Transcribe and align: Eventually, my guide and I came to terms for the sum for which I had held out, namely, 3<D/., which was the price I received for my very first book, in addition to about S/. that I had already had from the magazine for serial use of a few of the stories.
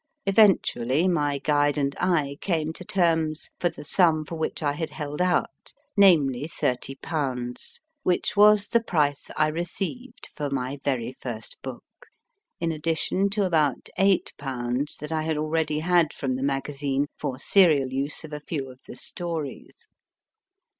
Eventually, 0.25 1.07
my 1.07 1.37
guide 1.37 1.77
and 1.77 1.95
I 1.99 2.39
came 2.41 2.73
to 2.73 2.83
terms 2.83 3.51
for 3.59 3.69
the 3.69 3.83
sum 3.83 4.25
for 4.25 4.33
which 4.35 4.63
I 4.63 4.71
had 4.73 4.89
held 4.89 5.21
out, 5.21 5.75
namely, 5.95 6.47
3<D/., 6.49 7.79
which 8.01 8.35
was 8.35 8.69
the 8.69 8.81
price 8.81 9.29
I 9.37 9.45
received 9.45 10.29
for 10.33 10.49
my 10.49 10.79
very 10.83 11.15
first 11.21 11.61
book, 11.61 12.07
in 12.59 12.71
addition 12.71 13.29
to 13.29 13.45
about 13.45 13.89
S/. 13.95 14.33
that 14.95 15.11
I 15.11 15.21
had 15.21 15.37
already 15.37 15.81
had 15.81 16.13
from 16.13 16.35
the 16.35 16.41
magazine 16.41 17.05
for 17.19 17.37
serial 17.37 17.93
use 17.93 18.23
of 18.23 18.33
a 18.33 18.39
few 18.39 18.71
of 18.71 18.81
the 18.87 18.95
stories. 18.95 19.87